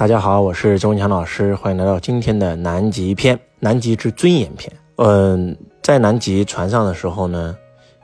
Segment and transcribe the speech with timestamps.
[0.00, 4.72] 大家好，我是周文强老师，欢迎来到今天的南极篇，南极之尊严篇。
[4.96, 7.54] 嗯，在南极船上的时候呢，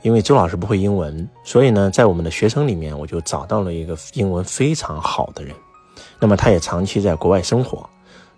[0.03, 5.55] 因为周老师不会英文，所以呢，在我们的学生里面，我就找到了一个英文非常好的人。
[6.21, 7.89] 那么他也长期在国外生活，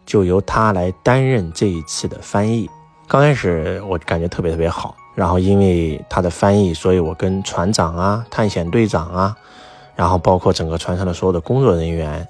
[0.06, 2.70] 就由他来担任这一次的翻译。
[3.09, 9.36] 刚开始我感觉特别特别好，然后因为他的翻译，所以我跟船长啊、探险队长啊，
[9.96, 12.25] 然后包括整个船上的所有的工作人员。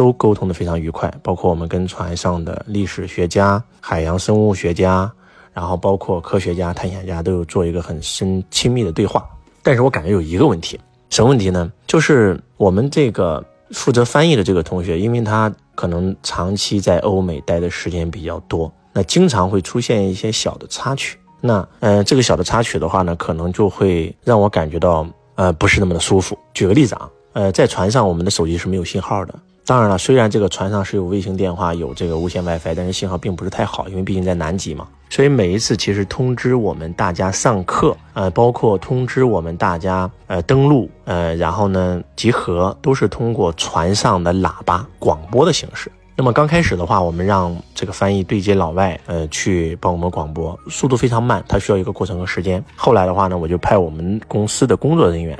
[0.00, 5.12] 都沟通的非常愉快，包括我们跟船上的历史学家、海洋生物学家，
[5.52, 9.28] 然后包括科学家、探险家都有做一个很深亲密的对话。
[9.62, 11.70] 但是我感觉有一个问题，什么问题呢？
[11.86, 21.18] 就是我们这个负责翻译的这个同学，因为他可能长期在欧美待的时间比较多，那经常会出现一些小的插曲。
[21.42, 26.38] 那呃，这个小的插曲的话呢，可能就会让我感觉到呃不是那么的舒服。
[26.54, 29.34] 举个例子啊，呃，在船上我们的手机是没有信号的。
[29.66, 34.88] 当然了，虽然这个船上是有卫星电话，有这个无线 WiFi，但是信号并不是太好，因为毕竟在南极嘛。
[35.08, 45.90] 所以每一次其实通知我们大家上课，呃，包括通知我们大家呃登陆，呃，然后呢集合，都是通过船上的喇叭广播的形式。
[46.16, 52.62] 那么刚开始的话，我们让这个翻译对接老外，呃，去帮我们广播，速度非常慢，它需要一个过程和时间。
[52.76, 55.38] 后来的话呢，我就派我们公司的工作人员。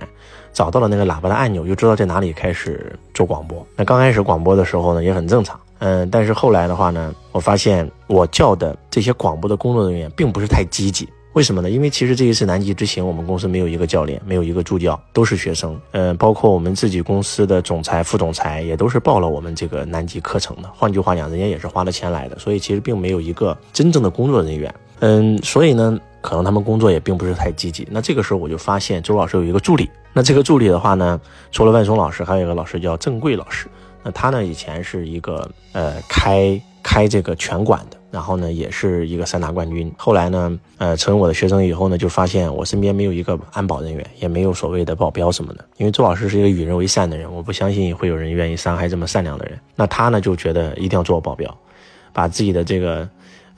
[0.53, 3.67] 找到了那个喇叭的按钮，就知道在哪里开始做广播。
[3.77, 5.59] 那刚开始广播的时候呢，也很正常。
[5.79, 11.09] 嗯，但是后来的话呢，我发现我叫的这些广播的工作人员并不是太积极。
[11.33, 11.71] 为什么呢？
[11.71, 15.81] 因为其实这一次南极之行，我们公司没有一个教练，没有一个助教，都是学生。
[15.93, 20.69] 嗯，包括我们自己公司的总裁、副总裁也都是报了我们这个南极课程的。
[20.75, 24.75] 换句话讲，人家也是花了钱来的，所以其实并没有一个真正的工作人员。
[24.99, 25.99] 嗯，所以呢。
[26.21, 27.87] 可能他们工作也并不是太积极。
[27.91, 29.89] 那这个时候我就发现周老师有一个助理。
[30.13, 31.21] 那这个助理的话呢，
[31.53, 33.69] 除了万松老师，还有一个老师叫郑贵老师。
[34.03, 39.93] 那他呢以前是一个呃开开这个拳馆的，然后呢也是一个散打冠军。
[39.97, 45.65] 后来呢，呃成为我的学生以后呢，就发现我身边没有一个安保人员，也没有所谓的保镖什么的。
[45.77, 49.57] 因为周老师是一个与人为善的人，我不相信会有人愿意伤害这么善良的人。
[49.77, 51.57] 那他呢就觉得一定要做保镖，
[52.13, 53.09] 把自己的这个。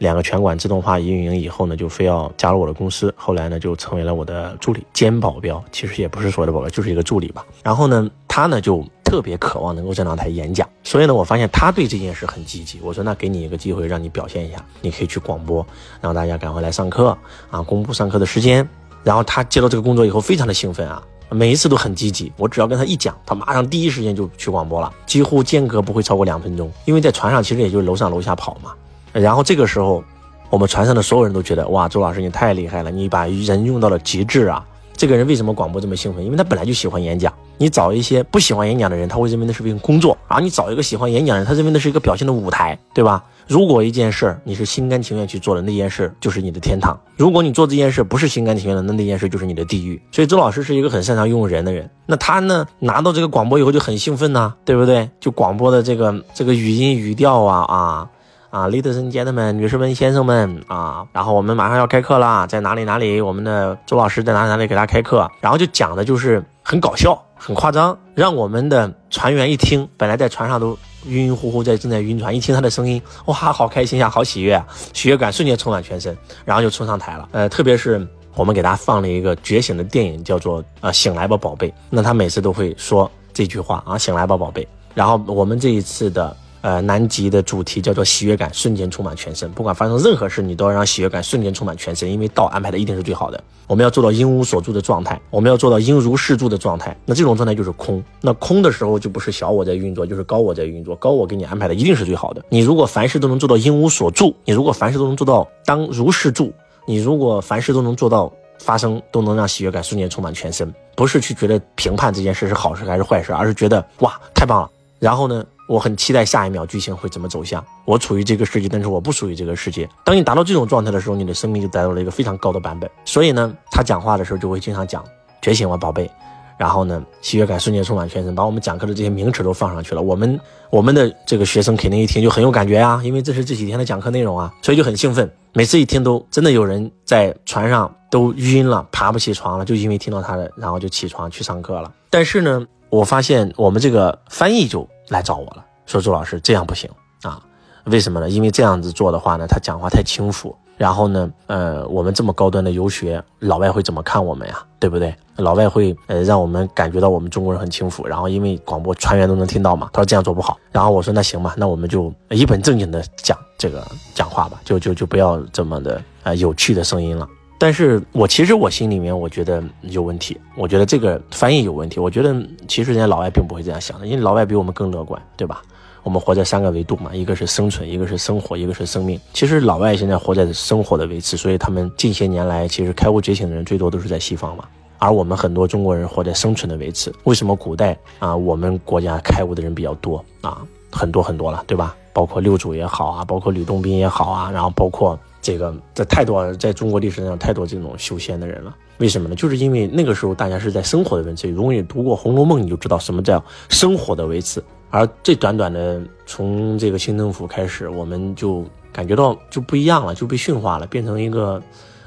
[0.02, 3.14] 两个拳馆自动化运营以后呢，就非要加入我的公司。
[3.16, 5.62] 后来呢，就成为了我的助理兼保镖。
[5.70, 7.46] 其实也不是所谓的保镖，就是一个助理吧。
[7.62, 10.68] 然后呢，他呢就特别渴望能够站上台演讲。
[10.82, 12.80] 所以呢，我发现他对这件事很积极。
[12.82, 15.64] 我说，那给你一个机会，让你表现一下，你可以去广播，
[16.00, 17.16] 让大家赶快来上课
[17.52, 18.68] 啊，公布上课的时间。
[19.04, 22.32] 然后他接到这个工作以后，非常的兴奋啊，每一次都很积极。
[22.36, 26.68] 我只要跟他一讲，他马上第一时间就去广播了，几乎间隔不会超过两分钟。
[26.86, 28.72] 因为在船上其实也就是楼上楼下跑嘛。
[29.12, 30.02] 然后这个时候，
[30.50, 34.64] 我们船上的所有人都觉得，哇，周老师你太厉害了，你把人用到了极致啊！
[34.94, 36.24] 这个人为什么广播这么兴奋？
[36.24, 37.32] 因为他本来就喜欢演讲。
[37.58, 43.22] 你找一些不喜欢演讲的人，他会认为那是一份工作；然后你找一个喜欢演讲的人，他认为那是一个表现的舞台，对吧？
[43.46, 50.00] 如果一件事你是心甘情愿去做的，那件事就是你的天堂；如果你做这件事不是心甘情愿的，那那件事就是你的地狱。
[50.10, 51.88] 所以周老师是一个很擅长用人的人。
[52.06, 55.08] 那他呢，拿到这个广播以后就很兴奋呐，对不对？
[55.20, 58.08] 就广播的这个这个语音语调啊啊。
[58.52, 63.18] 啊，ladies and gentlemen，女士们、先生们啊，然后我们马上要开课啦，在哪里哪里？
[63.18, 65.26] 我们的周老师在哪里哪里给大家开课？
[65.40, 76.14] 然后就讲的就是很搞笑、很夸张，让我们的船员一听，本来在船上都晕晕乎乎，在正在晕船，一听他的声音，哇，好开心呀，好喜悦啊，喜悦感瞬间充满全身，
[76.44, 77.26] 然后就冲上台了。
[77.32, 81.72] 呃，特别是我们给大家放了一个觉醒的电影，叫做呃醒来吧，宝贝。
[81.88, 84.68] 那他每次都会说这句话啊，醒来吧，宝贝。
[84.92, 86.36] 然后我们这一次的。
[86.62, 93.42] 呃，南极的主题叫做喜悦感瞬间充满全身，不管发生任何事，你都要让喜悦感瞬间充满全身，因为道安排的一定是最好的。
[93.66, 96.96] 我们要做到应无所住的状态，我们要做到应如是住的状态。
[97.04, 98.00] 那这种状态就是空。
[98.20, 100.94] 那空的时候就不是小我在运作，就是高我在运作。
[100.94, 102.44] 高我给你安排的一定是最好的。
[102.48, 106.52] 你如果凡事都能做到应无所住，你如果凡事都能做到当如是住，
[106.86, 114.70] 你如果凡事都能做到发生，都能让喜悦感瞬间充满全身，不是去觉得评判这件事是好事还是坏事，而是觉得哇，太棒了。
[115.00, 115.44] 然后呢？
[115.72, 117.64] 我很期待下一秒剧情会怎么走向。
[117.86, 119.88] 我处于这个世界，但是我不属于这个世界。
[120.04, 122.90] 当你达到这种状态的时候，你的生命就达到了一个非常高的版本。
[123.06, 125.02] 所以呢，他讲话的时候就会经常讲
[125.40, 126.10] “觉醒吧，宝贝”。
[126.58, 130.02] 然后呢，喜悦感瞬间充满全身，把我们讲课的这些名词都放上去了。
[130.02, 130.38] 我们
[130.68, 135.28] 我们的这个学生肯定一听就很有感觉呀，因为这是这几天的讲课内容啊，所以就很兴奋。
[135.54, 141.90] 每次一听都真的有人在船上都晕了，爬不起床了，就因为听到他的，然后就起床去上课了。
[142.10, 144.86] 但是呢，我发现我们这个翻译就。
[145.08, 146.88] 来找我了，说周老师这样不行
[147.22, 147.38] 啊？
[147.84, 148.30] 为什么呢？
[148.30, 154.64] 因为这样子做的话呢，他讲话太轻浮，然后呢，呃，我们这么高端的游学，老外会怎么看我们呀？
[154.78, 155.14] 对不对？
[155.36, 160.56] 老外会呃让我们感觉到我们中国人很轻浮，然后因为广播船员都能听到嘛，他说这样做不好。
[160.70, 167.28] 然后我说那行吧，那我们就一本正经的讲这个讲话吧，就就就不要这么的呃有趣的声音了。
[167.62, 172.00] 但是我其实我心里面我觉得有问题，我觉得这个翻译有问题。
[172.00, 172.34] 我觉得
[172.66, 175.62] 其实人家老外并不会这样想的，因为老外比我们更乐观，对吧？
[176.02, 179.16] 我们活在三个维度嘛，一个是生存，一个是生活，一个是生命。
[179.32, 184.64] 其实老外现在活在生活的维持，所以他们近些年来其实开悟觉醒的人最多都是在西方嘛。
[184.98, 187.14] 而我们很多中国人活在生存的维持。
[187.22, 190.62] 为什么古代啊，我们国家开悟的人比较多啊？
[190.90, 191.94] 很多很多了，对吧？
[192.12, 198.74] 包括六祖也好啊，包括吕洞宾也好啊，然后包括这个这太多，在中国历史上太多这种修仙的人了。
[198.98, 199.34] 为什么呢？
[199.34, 201.48] 就是因为那个时候大家是在生活的维次。
[201.48, 204.62] 如果你读过《红楼梦》，你就知道什么叫生活的维持。
[204.90, 211.60] 而这短短的从这个清政府开始，我们就感觉到就不一样了，就被驯化了，变成一个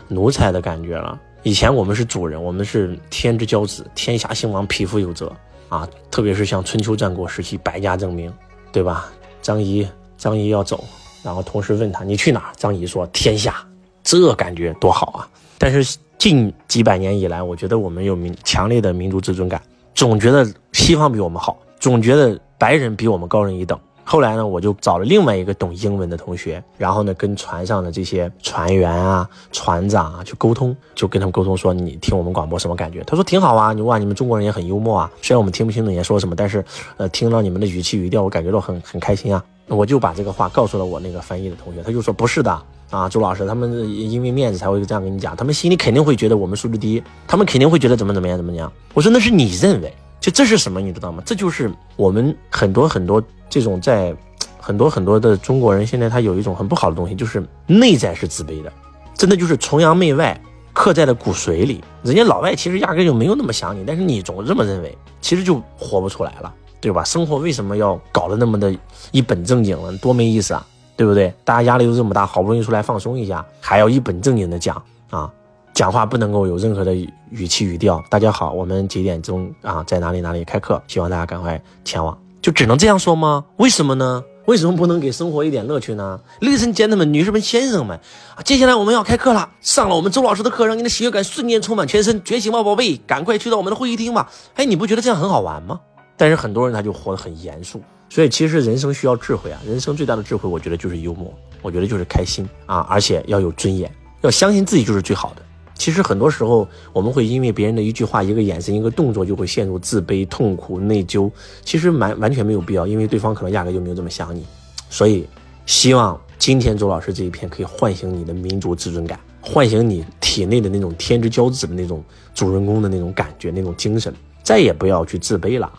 [0.07, 1.19] 奴才的感觉了。
[1.43, 5.31] 以前我们是主人，我们是天之骄子，天下兴亡，匹夫有责
[5.67, 5.87] 啊！
[6.09, 8.33] 特别是像春秋战国时期，百家争鸣，
[8.71, 9.11] 对吧？
[9.41, 10.83] 张仪，张仪要走，
[11.25, 12.51] 然后同事问他你去哪儿？
[12.55, 13.55] 张仪说天下，
[14.03, 15.27] 这感觉多好啊！
[15.57, 19.61] 但是近几百年以来，我觉得我们有民强烈的民族自尊感，
[19.95, 22.39] 总觉得西方比我们好，总觉得。
[22.57, 23.77] 白人比我们高人一等。
[24.05, 35.11] 后来呢，我就找了另外一个懂英文的同学，然后呢，跟船上的这些船员啊、船长啊去沟通，就跟他们沟通说：“你听我们广播什么感觉？”他说：“挺好啊，你哇，你们中国人也很幽默啊。
[35.21, 36.63] 虽然我们听不清楚你在说什么，但是
[36.95, 51.21] 呃，听到你们的语气语调，我感觉到很很开心啊。”我就把这个话告诉了我那个翻译的同学，他就说：“不是的啊，周老师，他们因为面子才会这样跟你讲，他们心里肯定会觉得我们素质低，他们肯定会觉得怎么怎么样怎么样。”我说：“那是你认为。”就这是什么，你知道吗？
[51.23, 54.15] 这就是我们很多很多这种在
[54.59, 58.73] 很多很多的中国人现在他有一种很不好的东西，就是内在是自卑的，
[59.13, 60.39] 真的就是崇洋媚外
[60.73, 61.83] 刻在了骨髓里。
[62.01, 66.51] 人家老外其实压根就没有那么想你，但是你总这么认为，其实就活不出来了，
[66.85, 67.03] 对吧？
[67.03, 68.71] 生活为什么要搞得那么的
[69.09, 69.91] 一本正经了？
[69.97, 70.63] 多没意思啊，
[70.95, 71.33] 对不对？
[71.43, 74.79] 大家压力都这么大，好不容易出来放松一下，还要一本正经的讲
[75.09, 75.27] 啊。
[75.73, 76.93] 讲话不能够有任何的
[77.31, 77.99] 语气语调。
[78.07, 80.79] 大家好，我们几点钟啊，在哪里哪里开课？
[80.87, 82.15] 希望大家赶快前往。
[82.39, 83.43] 就只能这样说吗？
[83.57, 84.23] 为什么呢？
[84.45, 87.99] 为什么不能给生活一点乐趣呢？Ladies and gentlemen，女士们、先生们
[88.35, 89.49] 啊，接下来我们要开课了。
[89.59, 92.23] 上了我们周老师的课，让你的喜悦感瞬间充满全身。
[92.23, 94.29] 觉醒吧，宝贝，赶快去到我们的会议厅吧。
[94.53, 95.79] 哎，你不觉得这样很好玩吗？
[96.17, 97.81] 但是很多人他就活得很严肃。
[98.09, 103.91] 所以其实人生需要智慧啊，人生最大的智慧，我觉得就是幽默，我觉得就是开心啊，而且要有尊严，
[104.21, 105.41] 要相信自己就是最好的。
[105.73, 111.29] 其实很多时候，我们会因为别人的一句话、一个眼神、一个动作，就会陷入自卑、痛苦、内疚。
[111.63, 114.45] 其实完完全没有必要，因为对方可能压根就没有这么想你。
[114.89, 115.27] 所以，
[115.65, 122.01] 希望今天周老师这一篇可以唤醒你的民族自尊感，唤醒你体内的那种天之骄子的那种
[122.33, 124.13] 主人公的那种感觉、那种精神，
[124.43, 125.69] 再也不要去自卑了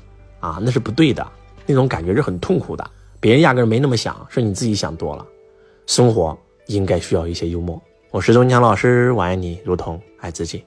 [0.41, 0.59] 啊！
[0.63, 1.27] 那是不对的，
[1.67, 2.91] 那种感觉是很痛苦的。
[3.21, 5.27] 别人压根没那么想，是你自己想多了。
[5.87, 6.37] 生活
[6.67, 7.81] 应该需要一些幽默。
[8.11, 10.65] 我是周强老师，我爱你如同爱自己。